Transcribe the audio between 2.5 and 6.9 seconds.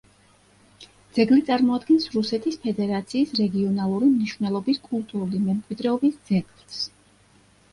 ფედერაციის რეგიონალური მნიშვნელობის კულტურული მემკვიდრეობის ძეგლს.